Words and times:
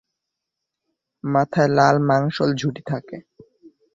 মাথায় 1.23 1.69
লাল 1.77 1.95
মাংসল 2.09 2.49
ঝুঁটি 2.59 2.81
থাকে। 2.89 3.17